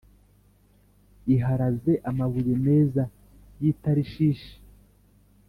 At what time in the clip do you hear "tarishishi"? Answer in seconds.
3.81-4.53